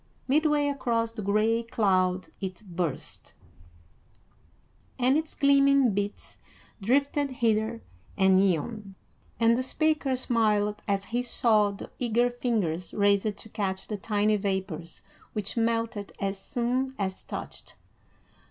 [0.27, 3.33] Midway across the gray cloud it burst,
[4.97, 6.39] and its gleaming bits
[6.81, 7.83] drifted hither
[8.17, 8.95] and yon,
[9.39, 14.37] and the speaker smiled as he saw the eager fingers raised to catch the tiny
[14.37, 15.03] vapors
[15.33, 17.75] which melted as soon as touched.